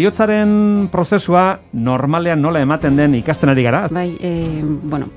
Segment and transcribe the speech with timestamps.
[0.00, 3.82] Eriotzaren prozesua normalean nola ematen den ikasten ari gara?
[3.92, 5.10] Bai, e, bueno,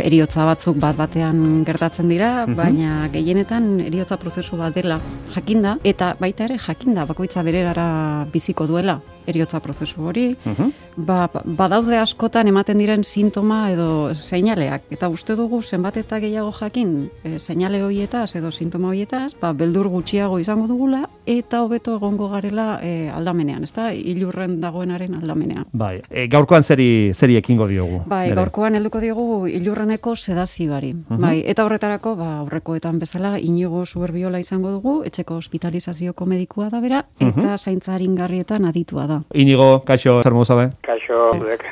[0.00, 2.56] eriotza batzuk bat batean gertatzen dira, Mhm.
[2.56, 4.96] baina gehienetan eriotza prozesu bat dela
[5.34, 10.70] jakinda, eta baita ere jakinda bakoitza bererara biziko duela eriotza prozesu hori, Mhm.
[10.96, 17.10] ba, badaude askotan ematen diren sintoma edo seinaleak, eta uste dugu zenbat eta gehiago jakin
[17.24, 22.78] e, seinale horietaz edo sintoma horietaz, ba, beldur gutxiago izango dugula, eta hobeto egongo garela
[22.82, 23.92] e, aldamenean, ezta?
[23.94, 25.64] Ilurren dagoenaren aldamenean.
[25.72, 28.02] Bai, e, gaurkoan zeri, zeri ekingo diogu.
[28.06, 28.36] Bai, Nere?
[28.40, 30.94] gaurkoan helduko diogu ilurreneko sedazioari.
[31.08, 37.04] Bai, eta horretarako, ba, aurrekoetan bezala, inigo suberbiola izango dugu, etxeko hospitalizazioko medikua da bera,
[37.20, 39.20] eta zaintza aringarrietan aditua da.
[39.34, 40.70] Inigo, kaixo, zer modu zabe?
[40.86, 41.66] Kaixo, zurek.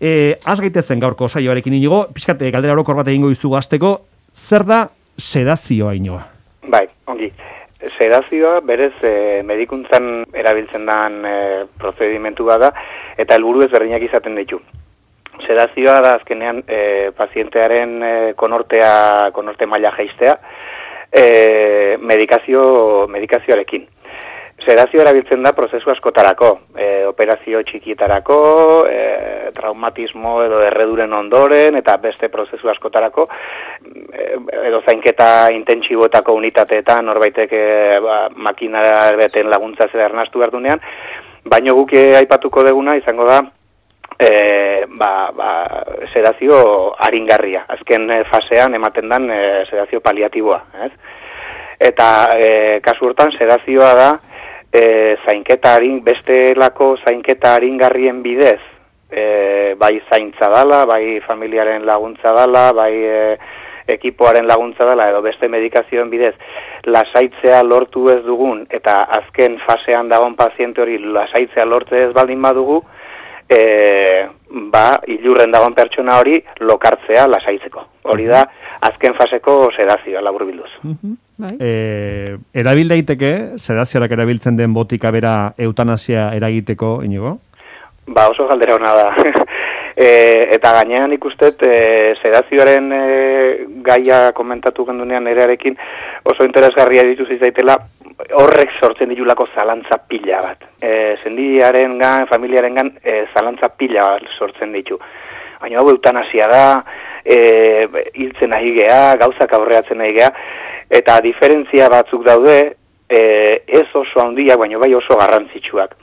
[0.00, 3.94] E, az gaitezen gaurko saioarekin inigo, pixkat e, galdera orokor bat egingo dizu gazteko,
[4.34, 4.82] zer da
[5.20, 6.24] sedazioa inoa?
[6.70, 7.30] Bai, ongi.
[7.96, 9.14] Sedazioa berez e,
[9.46, 11.36] medikuntzan erabiltzen den e,
[11.80, 12.72] prozedimentu da
[13.16, 14.60] eta helburu ezberdinak izaten ditu.
[15.46, 20.36] Sedazioa da azkenean e, pazientearen e, konortea, konorte maila jaistea
[21.12, 23.86] e, medikazio, medikazioarekin.
[24.60, 28.40] Sedazio erabiltzen da prozesu askotarako, e, operazio txikietarako,
[28.90, 28.98] e,
[29.56, 33.28] traumatismo edo erreduren ondoren, eta beste prozesu askotarako,
[34.12, 34.26] e,
[34.68, 37.64] edo zainketa intentsiboetako unitateetan, norbaitek e,
[38.04, 40.84] ba, makinara beten laguntza zera ernastu behar dunean,
[41.44, 43.40] baino guk aipatuko deguna izango da,
[44.20, 47.64] e, ba, ba, sedazio aringarria.
[47.68, 49.40] Azken eh, fasean ematen dan e,
[49.70, 50.92] sedazio paliatiboa, ez?
[51.80, 52.50] Eta e,
[52.84, 54.10] kasu hortan sedazioa da
[54.72, 58.60] e, zainketa harin, bestelako zainketa aringarrien bidez,
[59.10, 63.20] e, bai zaintza dala, bai familiaren laguntza dala, bai e,
[63.90, 66.34] ekipoaren laguntza dela edo beste medikazioen bidez
[66.86, 72.80] lasaitzea lortu ez dugun eta azken fasean dagoen paziente hori lasaitzea lortze ez baldin badugu
[73.50, 73.60] e,
[74.72, 77.86] ba, ilurren dagoen pertsona hori lokartzea lasaitzeko.
[78.12, 78.44] Hori da,
[78.86, 80.70] azken faseko sedazioa laburbilduz.
[81.40, 81.56] Bai?
[81.56, 87.38] E, erabil daiteke, sedazioak erabiltzen den botika bera eutanasia eragiteko, inigo?
[88.10, 89.08] Ba, oso galdera hona da.
[89.96, 90.10] e,
[90.56, 93.02] eta gainean ikustet, e, sedazioaren e,
[93.86, 95.78] gaia komentatu gendunean erearekin
[96.24, 97.78] oso interesgarria ditu zitzaitela
[98.36, 100.66] horrek sortzen ditulako zalantza pila bat.
[100.82, 104.98] E, zendiaren gan, familiaren gan, e, zalantza pila bat sortzen ditu.
[105.60, 106.64] Baina hau eutanasia da,
[107.24, 107.38] e,
[108.14, 110.30] hiltzen nahi gea, gauzak aurreatzen nahi gea,
[110.90, 112.58] eta diferentzia batzuk daude,
[113.08, 113.20] e,
[113.66, 115.96] ez oso handiak, baina bai oso garrantzitsuak.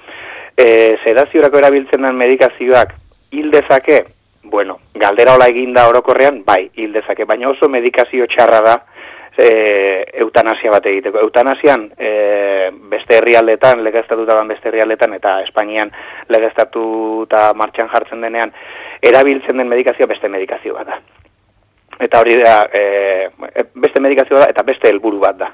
[0.58, 2.94] E, sedaziorako erabiltzen den medikazioak
[3.31, 4.06] hil dezake,
[4.48, 8.78] bueno, galdera hola eginda orokorrean, bai, hil dezake, baina oso medikazio txarra da
[9.38, 9.50] e,
[10.24, 11.22] eutanasia bat egiteko.
[11.28, 15.92] Eutanasian, e, beste herrialdetan, legeztatuta dan beste herrialdetan, eta Espainian
[16.34, 18.56] legeztatuta martxan jartzen denean,
[19.04, 21.00] erabiltzen den medikazioa beste medikazio bat da.
[22.00, 23.30] Eta hori da, e,
[23.74, 25.52] beste medikazioa da, eta beste helburu bat da.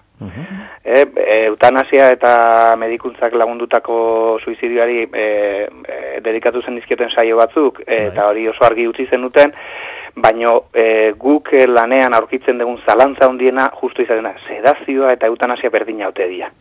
[0.83, 1.05] E,
[1.47, 2.33] eutanasia eta
[2.79, 5.27] medikuntzak lagundutako suizidioari e,
[5.87, 9.55] e, dedikatu zen dizkioten saio batzuk, e, eta hori oso argi utzi zen duten,
[10.15, 15.71] baino e, guk e, lanean aurkitzen dugun zalantza hundiena justu izaten da, sedazioa eta eutanasia
[15.73, 16.51] berdina ote dira.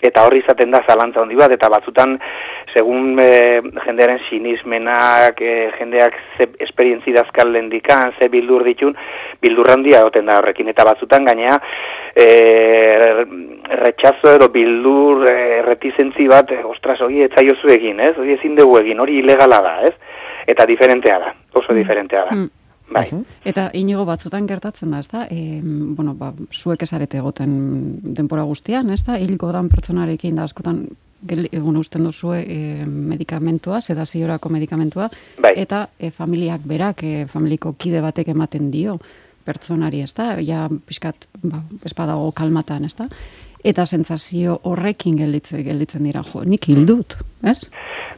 [0.00, 2.16] Eta horri izaten da zalantza handi bat, eta batzutan,
[2.72, 8.96] segun e, jendearen sinismenak, e, jendeak ze esperientzi dazkal lendikan, ze bildur ditun,
[9.42, 11.58] bildur handia oten da horrekin, eta batzutan gainea,
[12.14, 12.28] e,
[13.82, 15.36] retxazo edo bildur e,
[15.66, 18.14] retizentzi bat, e, ostras, hori etzaiozu egin, ez?
[18.16, 19.94] Hori ezin dugu egin, hori ilegala da, ez?
[20.48, 22.38] Eta diferentea da, oso diferentea da.
[22.38, 22.59] Mm.
[22.90, 23.06] Bai.
[23.46, 25.26] Eta inigo batzutan gertatzen da, ezta?
[25.30, 27.52] E, bueno, ba, zuek esarete egoten
[28.16, 29.18] denpora guztian, ezta?
[29.18, 30.84] Hilko dan pertsonarekin da askotan
[31.28, 35.10] egun usten duzue e, medikamentua, sedaziorako medikamentua,
[35.40, 35.52] Bai.
[35.56, 38.98] eta e, familiak berak, e, familiko kide batek ematen dio
[39.44, 40.34] pertsonari, ezta?
[40.44, 43.08] Ja, pixkat, ba, espadago kalmatan, ezta?
[43.60, 47.58] Eta sentsazio horrekin gelditzen, gelditzen dira, jo, nik hildut, ez?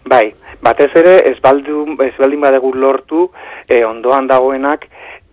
[0.07, 0.29] Bai,
[0.63, 3.25] batez ere ez, baldu, ez baldin badegu lortu
[3.67, 4.87] e, ondoan dagoenak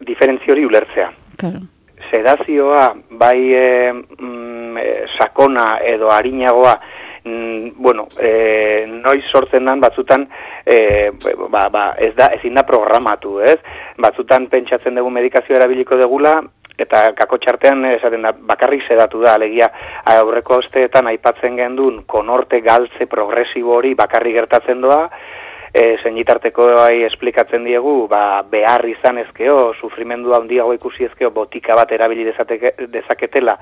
[0.08, 1.12] diferentzio hori ulertzea.
[1.38, 1.62] Claro.
[2.10, 2.88] Sedazioa,
[3.22, 6.74] bai e, mm, e, sakona edo harinagoa,
[7.24, 10.26] mm, bueno, e, noiz sortzen dan batzutan
[10.66, 11.12] e,
[11.54, 13.60] ba, ba, ez da, ezin da programatu, ez?
[14.02, 16.40] Batzutan pentsatzen dugu medikazio erabiliko degula,
[16.86, 19.70] eta kako txartean esaten da, bakarrik sedatu da, alegia
[20.14, 25.04] aurreko osteetan aipatzen gendun konorte galtze progresibo hori bakarrik gertatzen doa,
[25.74, 31.92] e, zenitarteko bai esplikatzen diegu, ba, behar izan ezkeo, sufrimendu handiago ikusi ezkeo, botika bat
[31.92, 33.58] erabili dezateke, dezaketela,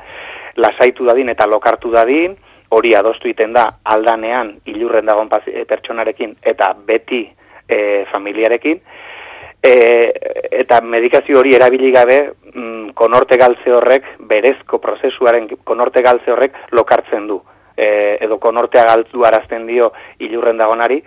[0.58, 2.38] lasaitu dadin eta lokartu dadin,
[2.70, 5.30] hori adostu iten da aldanean ilurren dagoen
[5.68, 7.24] pertsonarekin eta beti
[7.68, 8.82] e, familiarekin,
[9.68, 10.14] e,
[10.64, 12.18] eta medikazio hori erabili gabe
[12.54, 17.42] mm, konorte galtze horrek, berezko prozesuaren konorte galtze horrek lokartzen du.
[17.78, 19.92] E, edo konortea galtu arazten dio
[20.26, 21.02] ilurren dagonari,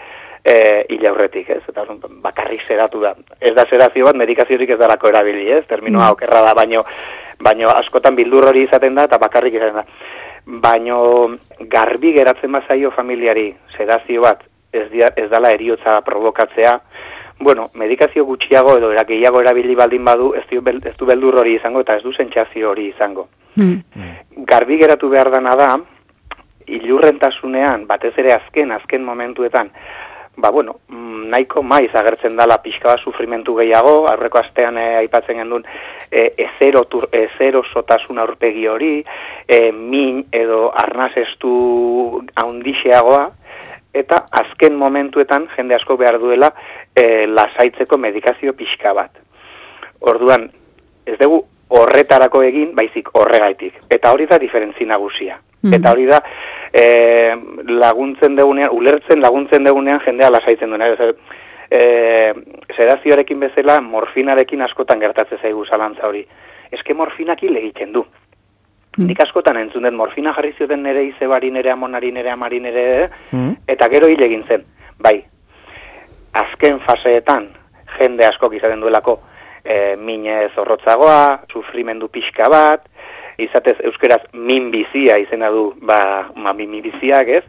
[0.44, 1.62] e, ilaurretik, ez?
[1.68, 1.86] Eta
[2.22, 3.14] bakarrik sedatu da.
[3.40, 5.64] Ez da sedazio bat, medikaziorik ez dalako erabili, ez?
[5.68, 6.84] Terminoa okerra da, baino,
[7.42, 9.86] baino askotan bildur hori izaten da, eta bakarrik izaten da.
[10.62, 11.00] Baino
[11.72, 16.78] garbi geratzen bazaio familiari sedazio bat, ez, dia, ez dala eriotza provokatzea,
[17.40, 21.56] bueno, medikazio gutxiago edo era gehiago erabili baldin badu, ez du, ez du beldur hori
[21.56, 23.28] izango eta ez du sentsazio hori izango.
[23.56, 23.80] Hmm.
[24.46, 25.70] Garbi geratu behar dana da,
[26.70, 29.72] ilurrentasunean, batez ere azken, azken momentuetan,
[30.36, 35.40] ba, bueno, mm, nahiko maiz agertzen dala pixka bat sufrimentu gehiago, aurreko astean eh, aipatzen
[35.42, 35.66] gendun,
[36.10, 38.94] e, ezero, tur, ezero sotasun aurpegi hori,
[39.48, 43.28] e, min edo arnazestu haundixeagoa,
[43.92, 46.52] eta azken momentuetan jende asko behar duela
[46.94, 49.10] e, lasaitzeko medikazio pixka bat.
[50.00, 50.48] Orduan,
[51.06, 53.76] ez dugu horretarako egin, baizik horregaitik.
[53.90, 55.38] Eta hori da diferentzi nagusia.
[55.62, 55.74] Mhm.
[55.76, 56.22] Eta hori da
[56.72, 57.36] e,
[57.68, 60.88] laguntzen degunean, ulertzen laguntzen degunean jendea lasaitzen duena.
[60.88, 61.14] Ez,
[61.70, 62.32] e,
[62.76, 66.24] sedazioarekin bezala morfinarekin askotan gertatzen zaigu zalantza hori.
[66.72, 68.04] Eske morfinak hile egiten du.
[68.96, 69.06] Mm.
[69.06, 73.10] Nik askotan entzun dut morfina jarri zioten nere izebari, nere amonari, nere amari, nere...
[73.30, 73.60] Mm.
[73.70, 74.64] Eta gero hile egin zen.
[74.98, 75.20] Bai,
[76.32, 77.48] azken faseetan
[77.98, 79.18] jende askok izaten duelako
[79.64, 82.86] e, mine zorrotzagoa, sufrimendu pixka bat,
[83.40, 87.44] izatez euskeraz min bizia izena du, ba, ma, min biziak ez,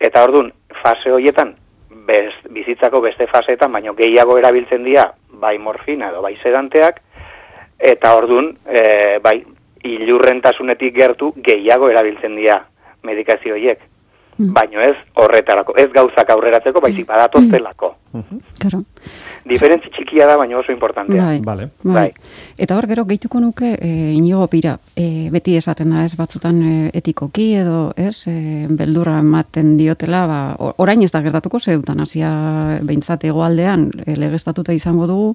[0.00, 0.50] eta ordun
[0.82, 1.54] fase horietan,
[2.06, 5.08] bez, bizitzako beste faseetan, baino gehiago erabiltzen dira,
[5.40, 7.00] bai morfina edo bai sedanteak,
[7.78, 9.40] eta ordun e, bai,
[9.84, 12.62] ilurrentasunetik gertu gehiago erabiltzen dira
[13.04, 13.56] medikazio.
[13.56, 13.93] Mm.
[14.36, 17.94] Baino ez horretarako, ez gauzak aurreratzeko, baizik badatozelako.
[18.58, 18.80] Claro.
[19.44, 21.22] Diferentzi txikia da, baina oso importantea.
[21.22, 21.40] Bai.
[21.44, 21.68] Vale.
[21.82, 21.94] Bai.
[21.94, 22.34] Bai.
[22.58, 26.74] Eta hor gero gehituko nuke e, inigo pira, e, beti esaten da ez batzutan e,
[26.96, 30.38] etikoki edo ez, e, beldurra ematen diotela, ba,
[30.82, 32.30] orain ez da gertatuko ze eutanazia
[32.82, 35.34] behintzat egoaldean e, legeztatuta izango dugu,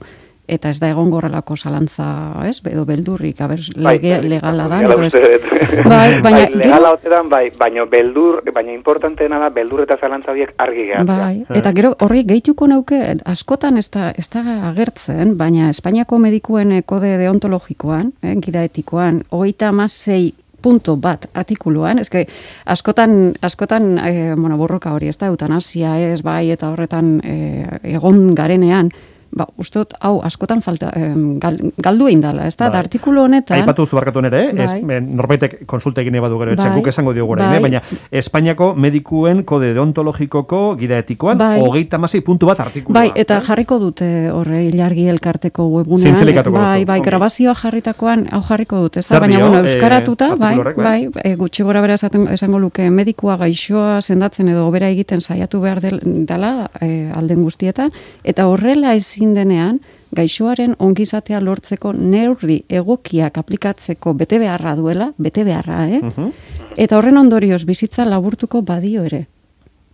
[0.50, 2.06] eta ez da egon gorrelako zalantza,
[2.50, 4.81] ez, edo beldurrik, aber, lege, legala da.
[4.81, 5.13] Legala ez.
[5.13, 5.86] uste dut.
[5.86, 9.98] Bai, baina bai, legala gero- ote dan, bai, baina beldur, baina importanteena da beldur eta
[10.01, 11.19] zalantza horiek argi geratzea.
[11.22, 13.00] Bai, eta gero horri gehituko nauke,
[13.30, 19.24] askotan ez da, ez da agertzen, baina Espainiako medikuen eh, kode deontologikoan, eh, gida etikoan,
[19.30, 22.25] hogeita amasei punto bat artikuluan, eske
[22.68, 28.34] askotan, askotan eh, bueno, borroka hori, ez da, eutanasia ez, bai, eta horretan eh, egon
[28.36, 28.89] garenean,
[29.31, 32.79] ba, uste dut, hau, askotan falta, eh, gal, galdu egin dala, ez da, Bai.
[32.83, 34.53] artikulu honetan, Aipatu zu barkatu nere, eh?
[34.55, 34.81] ez, Bai.
[34.83, 36.77] men, norbaitek konsulta egin badu gero, etxe Bai.
[36.79, 37.57] guk esango diogu orain, Bai.
[37.57, 37.62] eh?
[37.62, 37.81] baina
[38.12, 41.59] Espainiako medikuen kode deontologikoko gida etikoan, Bai.
[41.62, 43.00] hogeita masei puntu bat artikulua.
[43.00, 43.45] Bai, eta eh?
[43.48, 46.15] jarriko dute horre ilargi elkarteko webunean.
[46.15, 49.19] Bai, duzu, bai, grabazioa jarritakoan hau jarriko dute, ez da?
[49.19, 51.00] Baina, bueno, eh, euskaratuta, bai, bai, bai?
[51.24, 56.00] e, gutxi gora bera esango luke medikua gaixoa sendatzen edo bera egiten saiatu behar del,
[56.25, 57.93] dela alden guztietan,
[58.24, 59.80] eta horrela ezin denean,
[60.16, 66.02] gaixoaren ongizatea lortzeko neurri egokiak aplikatzeko bete beharra duela, bete beharra, eh?
[66.02, 66.32] Mhm.
[66.78, 69.28] Eta horren ondorioz bizitza laburtuko badio ere.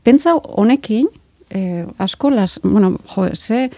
[0.03, 1.07] Pentsa honekin,
[1.49, 3.71] eh, asko las, bueno, jo, ze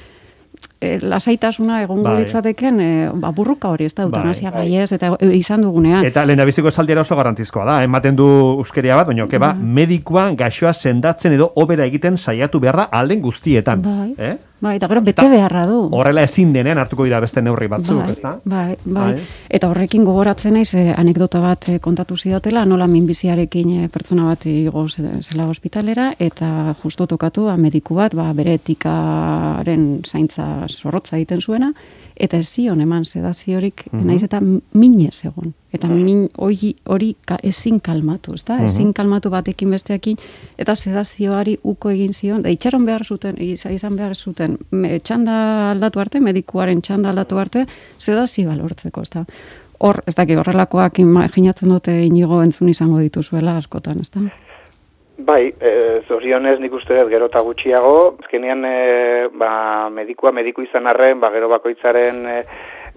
[0.81, 2.23] eh, lasaitasuna egongo Bai.
[2.23, 4.67] litzateken eh, ba, burruka hori, ez da, Bai, eutanasia bai.
[4.67, 6.05] gaiez, eta e, izan dugunean.
[6.05, 8.27] Eta lehendabiziko esaldiera oso garantizkoa da, ematen du
[8.59, 13.81] euskeria bat, baina keba, medikua gaixoa sendatzen edo obera egiten saiatu beharra alden guztietan.
[13.81, 14.13] Bai.
[14.17, 14.35] Eh?
[14.59, 15.89] Bai, eta gero bete beharra du.
[15.93, 18.39] Horrela ezin denean hartuko dira beste neurri batzuk, bai, ezta?
[18.43, 19.21] bai, bai, Bai.
[19.49, 24.45] Eta horrekin gogoratzen naiz eh, anekdota bat eh, kontatu zidatela, nola minbiziarekin eh, pertsona bat
[24.49, 31.17] igo ze- zela ospitalera, eta justo tokatu ba, mediku bat, ba, bere etikaren zaintza zorrotza
[31.17, 31.71] egiten zuena,
[32.15, 34.05] eta ez zion eman sedaziorik, Mhm.
[34.07, 34.41] naiz eta
[34.73, 35.53] minez egon.
[35.73, 38.55] Eta min hori, hori ka, ezin kalmatu, ezta?
[38.55, 38.65] Mhm.
[38.65, 40.17] Ezin kalmatu batekin besteekin,
[40.57, 45.71] eta sedazioari uko egin zion, da itxaron behar zuten, iz- izan behar zuten, me, txanda
[45.71, 47.65] aldatu arte, medikuaren txanda aldatu arte,
[47.97, 49.25] sedazioa lortzeko, ezta?
[49.79, 54.19] Hor, ez dakit, horrelakoak imaginatzen dute inigo entzun izango dituzuela askotan, ezta?
[55.17, 60.87] Bai, e, zorionez nik uste dut gero eta gutxiago, azkenean e, ba, medikua mediku izan
[60.87, 62.35] arren, ba, gero bakoitzaren e,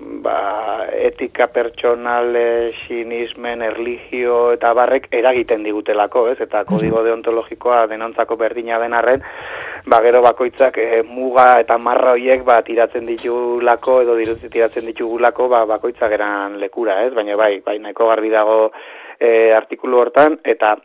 [0.01, 6.39] ba, etika pertsonal, e, sinismen, erligio eta barrek eragiten digutelako, ez?
[6.41, 9.25] Eta kodigo deontologikoa denontzako berdina den arren,
[9.87, 14.17] ba, gero bakoitzak e, muga eta marra hoiek ba, tiratzen ditugulako edo
[14.47, 17.13] tiratzen ditugulako ba, bakoitzak eran lekura, ez?
[17.15, 18.61] Baina bai, bai nahiko garbi dago
[19.19, 20.77] e, artikulu hortan, eta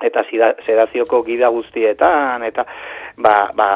[0.00, 0.22] eta
[0.64, 2.64] sedazioko gida guztietan, eta
[3.20, 3.66] ba, ba,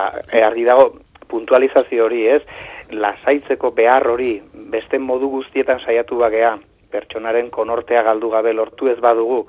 [0.40, 0.87] argi dago
[1.28, 2.43] puntualizazio hori, ez?
[2.90, 4.37] Lasaitzeko behar hori
[4.73, 6.57] beste modu guztietan saiatu bagea,
[6.90, 9.45] pertsonaren konortea galdu gabe lortu ez badugu,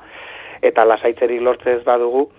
[0.61, 2.29] eta lasaitzerik lortze ez badugu,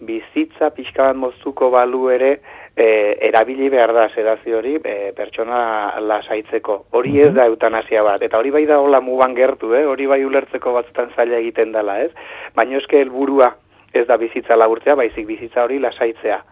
[0.00, 2.30] bizitza pixka bat moztuko balu ere
[2.76, 6.76] e, erabili behar da sedazio hori e, pertsona lasaitzeko.
[6.98, 9.86] Hori ez da eutanasia bat, eta hori bai da hola mugan gertu, eh?
[9.88, 12.10] hori bai ulertzeko batzutan zaila egiten dela, ez?
[12.54, 13.54] Baina eske helburua
[13.96, 16.42] ez da bizitza laburtzea, baizik bizitza hori lasaitzea.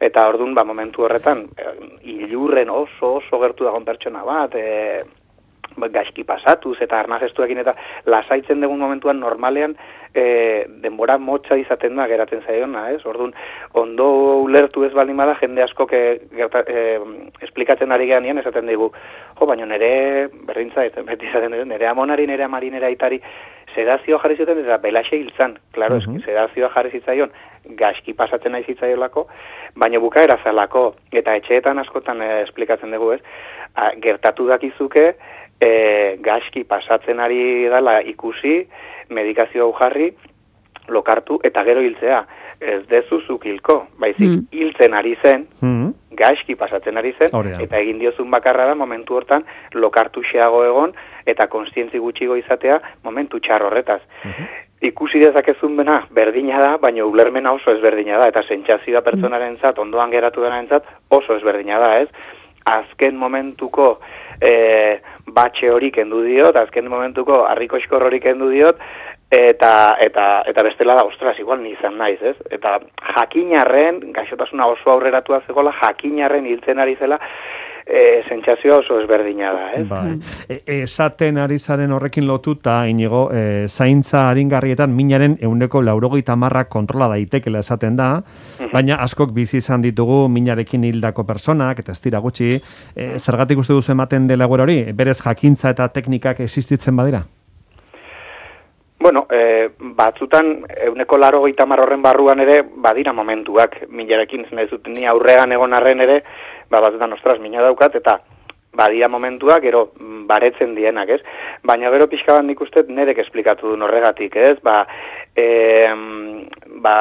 [0.00, 1.70] Eta ordun ba momentu horretan e,
[2.14, 5.02] ilurren oso oso gertu dagoen pertsona bat, e,
[5.86, 7.74] gaizki pasatuz eta arnazestuekin eta
[8.06, 9.76] lasaitzen dugun momentuan normalean
[10.14, 13.04] e, denbora motxa izaten da geratzen zaiona, ez?
[13.06, 13.34] Orduan,
[13.78, 14.08] ondo
[14.42, 16.02] ulertu ez baldin bada jende asko ke,
[16.34, 16.98] gerta, e,
[17.46, 18.90] esplikatzen ari gehan esaten digu,
[19.38, 23.20] jo, baina nere, berdintza, ez, beti izaten nere amonari, nere amari, nere aitari,
[23.74, 26.24] sedazio jarri zuten eta belaxe hiltzan, klaro, uh -huh.
[26.24, 27.30] sedazioa jarri zitzaion,
[27.76, 29.26] gaizki pasatzen nahi zitzaiolako,
[29.76, 33.20] baina buka erazalako, eta etxeetan askotan e, esplikatzen dugu, ez?
[33.74, 35.14] A, gertatu dakizuke,
[35.60, 38.66] e, gaizki pasatzen ari dela ikusi,
[39.08, 40.12] medikazio hau jarri,
[40.88, 42.24] lokartu eta gero hiltzea.
[42.60, 44.46] Ez dezuzuk hilko, baizik mm.
[44.50, 45.92] hiltzen ari zen, mm.
[46.18, 49.44] Gaizki pasatzen ari zen, eta egin diozun bakarra da momentu hortan
[49.74, 50.94] lokartu xeago egon,
[51.26, 54.02] eta konstientzi gutxigo izatea momentu txar horretaz.
[54.24, 59.78] Mm Ikusi dezakezun bena, berdina da, baina ulermena oso ezberdina da, eta sentsazioa pertsonaren zat,
[59.82, 62.06] ondoan geratu denaren zat, oso ezberdina da, ez?
[62.70, 63.88] Azken momentuko
[64.38, 64.52] e,
[65.34, 68.78] batxe hori kendu diot, azken momentuko harriko hori kendu diot,
[69.30, 72.36] eta, eta, eta bestela da, ostras, igual nizan naiz, ez?
[72.50, 72.78] Eta
[73.14, 77.20] jakinarren, gaixotasuna oso aurreratua zegoela, jakinarren hiltzen ari zela,
[77.88, 79.84] e, sentsazioa oso ezberdina da, ez?
[79.88, 80.16] Bai.
[80.48, 87.08] E, esaten ari zaren horrekin lotuta, inigo, e, zaintza haringarrietan minaren euneko laurogeita marra kontrola
[87.12, 88.10] daitekela esaten da,
[88.72, 92.54] baina askok bizi izan ditugu minarekin hildako personak, eta ez dira gutxi,
[92.96, 97.24] e, zergatik uste duzu ematen dela hori, berez jakintza eta teknikak existitzen badira?
[99.00, 105.52] Bueno, e, batzutan, euneko laro horren barruan ere, badira momentuak, minarekin, ez dut, ni aurrean
[105.52, 106.24] egon arren ere,
[106.68, 108.18] ba, batzutan ostras mina daukat, eta
[108.74, 111.20] badia momentua, gero mm, baretzen dienak, ez?
[111.62, 114.58] Baina gero pixka bat nik uste nerek esplikatu du norregatik, ez?
[114.62, 114.82] Ba,
[115.34, 115.46] e,
[116.82, 116.98] ba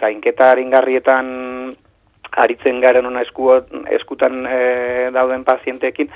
[0.00, 1.76] zainketa haringarrietan
[2.38, 3.50] aritzen garen ona esku,
[3.96, 4.60] eskutan e,
[5.14, 6.12] dauden pazienteekin,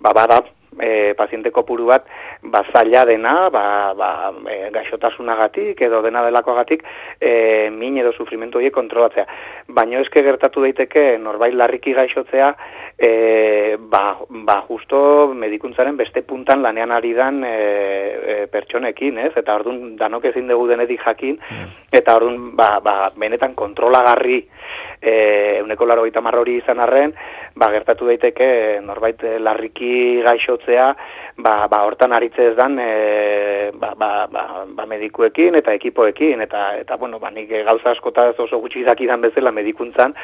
[0.00, 0.42] ba, bada
[0.78, 2.04] e, paziente kopuru bat
[2.42, 6.84] ba zaila dena, ba, ba e, gaixotasunagatik edo dena delakoagatik
[7.20, 9.26] e, min edo sufrimentu horiek kontrolatzea.
[9.68, 12.52] Baina eske gertatu daiteke norbait larriki gaixotzea
[12.98, 19.32] e, ba, ba justo medikuntzaren beste puntan lanean ari dan e, e, pertsonekin, ez?
[19.36, 21.72] Eta ordun danok ezin dugu denetik jakin, mm.
[21.92, 24.42] eta ordun ba, ba, benetan kontrolagarri
[25.00, 27.14] e, euneko laro hori izan arren,
[27.56, 28.48] ba, gertatu daiteke
[28.84, 30.90] norbait larriki gaixotzea,
[31.38, 36.62] ba, ba hortan aritze ez dan e, ba, ba, ba, ba, medikuekin eta ekipoekin eta
[36.80, 40.14] eta bueno ba nik gauza askota oso gutxi dakidan bezala medikuntzan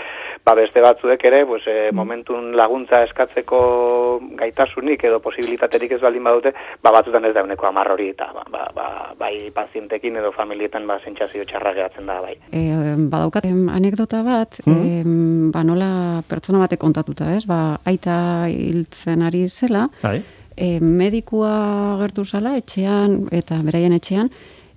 [0.45, 6.55] ba beste batzuek ere pues e, momentun laguntza eskatzeko gaitasunik edo posibilitaterik ez baldin badute
[6.83, 8.89] ba batzutan ez da uneko 10 hori eta ba, ba, ba,
[9.19, 12.37] bai pazientekin edo familietan ba sentsazio txarra geratzen da bai.
[12.51, 14.73] E, badaukat anekdota bat mm.
[14.73, 15.51] -hmm.
[15.53, 17.45] ba nola pertsona batek kontatuta ez?
[17.47, 19.89] Ba aita hiltzen ari zela.
[20.03, 20.23] Bai
[20.57, 24.31] e, medikua gertu zala etxean eta beraien etxean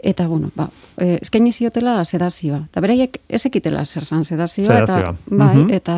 [0.06, 0.68] eta bueno, ba,
[1.02, 2.60] e, eskaini ziotela sedazioa.
[2.72, 5.96] Ta beraiek ez ekitela zer san sedazioa eta bai, eta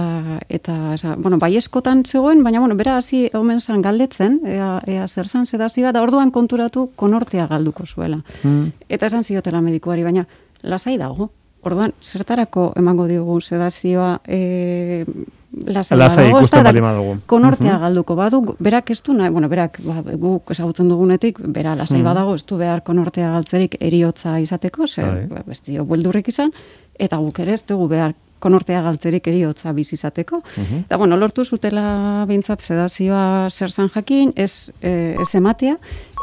[0.48, 5.07] eta esa, bueno, bai eskotan zegoen, baina bueno, bera hasi omen san galdetzen, ea, ea
[5.07, 8.22] zer san sedazioa da orduan konturatu konortea galduko zuela.
[8.43, 8.72] Mm.
[8.88, 10.27] Eta esan ziotela medikuari, baina
[10.63, 11.31] lasai dago.
[11.67, 15.03] Orduan, zertarako emango diogu sedazioa e,
[15.51, 17.18] lasai, ikusten bali madugu.
[17.25, 22.01] Konortea galduko badu, berak ez du, nahi, bueno, berak ba, guk esagutzen dugunetik, bera lasai
[22.06, 25.25] badago, ez du behar konortea galtzerik eriotza izateko, ze, bai.
[25.32, 26.54] ba, bestio, bueldurrik izan,
[27.00, 30.44] eta guk ere ez dugu behar konortea galtzerik eriotza bizizateko.
[30.58, 35.77] Uh Eta, bueno, lortu zutela bintzat sedazioa zer zan jakin, ez, e, ez ematea,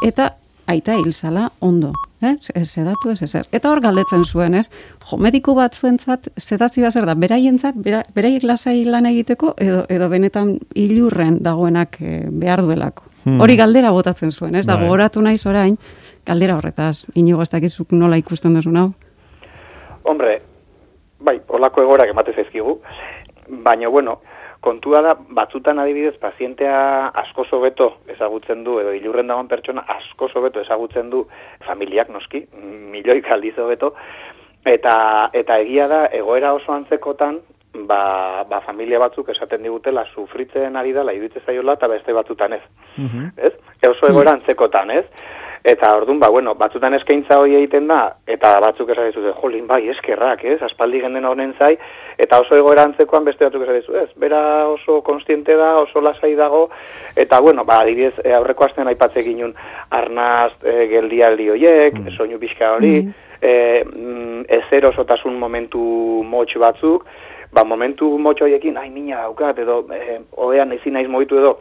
[0.07, 0.35] eta
[0.66, 2.37] aita hilzala ondo, eh?
[2.54, 3.49] ez sedatu ez ezer.
[3.52, 4.71] Eta hor galdetzen zuen, ez?
[5.04, 10.54] Jo, mediku bat zuentzat, sedazioa zer da, beraientzat, beraiek lasai lan egiteko, edo, edo benetan
[10.80, 13.11] ilurren dagoenak e, behar duelako.
[13.25, 13.40] Hmm.
[13.40, 14.64] Hori galdera botatzen zuen, ez?
[14.66, 14.87] Da, bai.
[14.87, 15.76] gogoratu naiz orain,
[16.26, 18.90] galdera horretaz, inigo ez dakizuk nola ikusten duzu hau?
[20.08, 20.38] Hombre,
[21.20, 22.78] bai, holako egorak ematez ezkigu,
[23.64, 24.20] baina, bueno,
[24.64, 26.76] kontua da, batzutan adibidez, pazientea
[27.20, 31.26] asko sobeto ezagutzen du, edo ilurren dagoen pertsona asko sobeto ezagutzen du
[31.66, 32.46] familiak noski,
[32.94, 33.92] milioi kaldiz hobeto,
[34.64, 37.40] Eta, eta egia da, egoera oso antzekotan,
[37.75, 42.62] ba, ba familia batzuk esaten digutela sufritzen ari dela iruditzen zaiola eta beste batzutan ez.
[42.97, 43.33] Mhm.
[43.37, 43.52] Ez?
[43.83, 45.04] E oso egoera antzekotan, ez?
[45.64, 49.88] Eta ordun ba bueno, batzutan eskaintza hori egiten da eta batzuk esaten dizute, "Jolin, bai,
[49.88, 50.62] eskerrak, ez?
[50.62, 51.78] Aspaldi genden honen zai."
[52.18, 54.11] Eta oso egoera antzekoan beste batzuk esaten dizute, ez?
[54.16, 56.68] Bera oso konstiente da, oso lasai dago
[57.16, 59.54] eta bueno, ba adibidez, e, aurreko astean aipatze ginun
[59.90, 62.16] arnaz e, geldialdi hoiek, Mm.
[62.16, 63.14] soinu pixka hori, Mm.
[63.45, 65.81] E, mm, ezer osotasun momentu
[66.25, 67.05] motx batzuk,
[67.53, 71.55] ba, momentu motxo hoiekin, ai, mina daukat, edo, e, oean ezin naiz mogitu edo,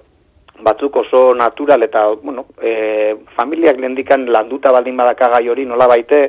[0.64, 6.24] batzuk oso natural eta, bueno, e, familiak lendikan landuta baldin badaka gai hori nola baite,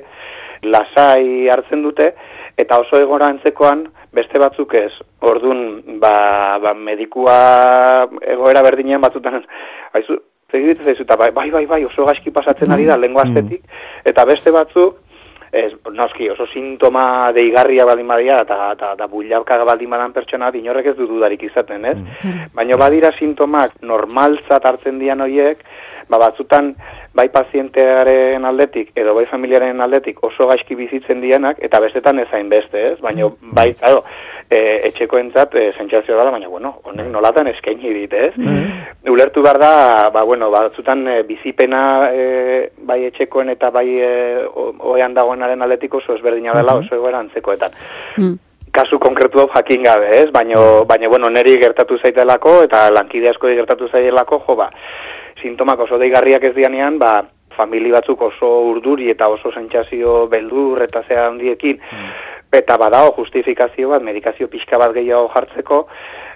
[0.64, 2.10] lasai hartzen dute,
[2.58, 4.92] eta oso egora antzekoan, beste batzuk ez.
[5.26, 6.14] Ordun ba,
[6.62, 7.38] ba, medikua
[8.20, 9.42] egoera berdinean batzutan,
[9.94, 10.20] haizu,
[10.54, 13.64] Zegiritzen zaizu, bai, bai, bai, oso gaizki pasatzen ari da, lengua astetik,
[14.06, 15.00] eta beste batzuk,
[15.54, 20.58] ez, noski, oso sintoma deigarria baldin badia, eta, eta, eta bullauka baldin badan pertsona, bat,
[20.58, 21.96] inorrek ez du dudarik izaten, ez?
[22.56, 25.62] Baina badira sintomak normaltzat hartzen dian horiek,
[26.08, 26.74] ba, batzutan
[27.14, 32.82] bai pazientearen aldetik edo bai familiaren aldetik oso gaizki bizitzen dienak eta bestetan ezain beste,
[32.92, 32.98] ez?
[33.04, 34.04] Baina bai, claro,
[34.50, 38.32] e, etxekoentzat e, sentsazio da, baina bueno, honek nolatan eskaini dit, ez?
[39.10, 39.72] Ulertu behar da,
[40.12, 44.10] ba bueno, batzutan e, bizipena e, bai etxekoen eta bai e,
[44.46, 47.70] o- ohean dagoenaren aldetik oso ezberdina dela oso egoera antzekoetan.
[48.16, 48.34] Mm.
[48.74, 50.30] kasu konkretu hau jakin gabe, ez?
[50.34, 54.66] Baina, baina bueno, neri gertatu zaitelako eta lankide asko gertatu zaitelako, jo, ba,
[55.40, 57.20] sintomak oso deigarriak ez dianean, ba,
[57.54, 61.78] famili batzuk oso urduri eta oso sentsazio beldur eta zea handiekin,
[62.58, 65.86] eta badao justifikazio bat, medikazio pixka bat gehiago jartzeko,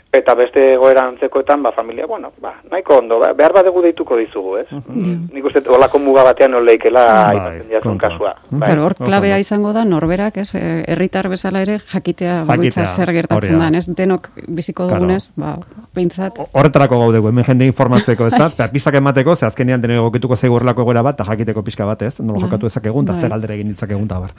[0.08, 4.54] eta beste egoera antzekoetan, ba, familia, bueno, ba, nahiko ondo, ba, behar badegu deituko dizugu,
[4.56, 4.66] ez?
[4.88, 8.32] Nik uste, olako muga batean noleikela Bai, aipatzen jazun kasua.
[8.48, 8.58] Mm.
[8.62, 8.70] Bai.
[8.70, 13.58] Claro, hor klabea izango da norberak, ez, eh, herritar bezala ere jakitea Jakitea, zer gertatzen
[13.58, 13.68] da.
[13.68, 13.86] da, ez?
[14.00, 15.02] Denok biziko Claro.
[15.02, 15.58] dugunez, ba,
[15.98, 16.38] behintzat.
[16.52, 18.48] Horretarako gaude hemen jende informatzeko, ez da?
[18.54, 22.06] Eta pistak emateko, ze azkenean dene egokituko zaigu horrelako egoera bat, eta jakiteko pixka bat,
[22.06, 22.14] ez?
[22.20, 22.46] Nola Bai.
[22.46, 23.22] jokatu dezakegun, eta Bai.
[23.22, 24.32] ze galdera egin ditzakegun, eta bar.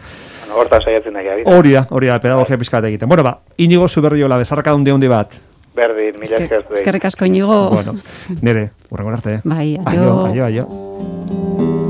[0.46, 1.46] Bueno, hortan saiatzen da, Gabi.
[1.46, 3.10] Hori da, hori da, pedagogia pixka bat egiten.
[3.10, 5.38] Bueno, ba, inigo zuberriola, bezarka hundi hundi bat.
[5.76, 6.80] Berdin, mila esker zuei.
[6.82, 7.70] Eskerrik asko inigo.
[7.70, 7.96] Bueno,
[8.42, 9.40] nire, urrengo arte.
[9.44, 10.26] Bai, aio.
[10.26, 10.26] aio.
[10.26, 11.89] Aio, aio.